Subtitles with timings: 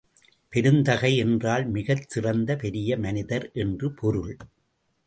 [0.53, 4.37] பெருந்தகை என்றால் மிகச் சிறந்த பெரிய மனிதர் என்று பொருள்.